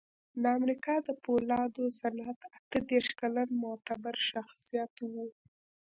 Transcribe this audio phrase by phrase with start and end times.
[0.41, 5.13] د امریکا د پولادو صنعت اته دېرش کلن معتبر شخصیت و